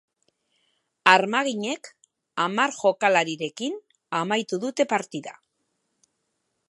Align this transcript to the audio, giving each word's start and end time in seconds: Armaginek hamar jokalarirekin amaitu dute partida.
Armaginek 1.11 1.89
hamar 2.45 2.73
jokalarirekin 2.79 3.77
amaitu 4.23 4.63
dute 4.65 4.89
partida. 4.95 5.37